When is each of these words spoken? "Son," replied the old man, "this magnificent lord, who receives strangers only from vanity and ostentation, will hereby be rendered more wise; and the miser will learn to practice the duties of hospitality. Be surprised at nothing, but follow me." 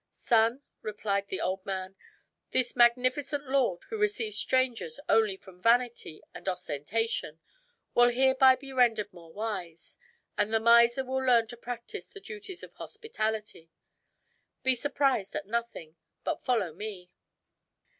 "Son," 0.13 0.63
replied 0.81 1.27
the 1.27 1.39
old 1.39 1.63
man, 1.63 1.95
"this 2.49 2.75
magnificent 2.75 3.47
lord, 3.47 3.83
who 3.91 3.99
receives 3.99 4.35
strangers 4.35 4.99
only 5.07 5.37
from 5.37 5.61
vanity 5.61 6.23
and 6.33 6.49
ostentation, 6.49 7.39
will 7.93 8.09
hereby 8.09 8.55
be 8.55 8.73
rendered 8.73 9.13
more 9.13 9.31
wise; 9.31 9.99
and 10.39 10.51
the 10.51 10.59
miser 10.59 11.05
will 11.05 11.23
learn 11.23 11.45
to 11.45 11.55
practice 11.55 12.07
the 12.07 12.19
duties 12.19 12.63
of 12.63 12.73
hospitality. 12.73 13.69
Be 14.63 14.73
surprised 14.73 15.35
at 15.35 15.45
nothing, 15.45 15.97
but 16.23 16.41
follow 16.41 16.73
me." 16.73 17.11